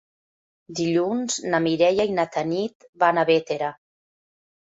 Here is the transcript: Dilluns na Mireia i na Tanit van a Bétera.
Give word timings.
Dilluns 0.79 1.35
na 1.51 1.59
Mireia 1.65 2.07
i 2.11 2.15
na 2.21 2.25
Tanit 2.37 2.87
van 3.05 3.19
a 3.19 3.27
Bétera. 3.31 3.71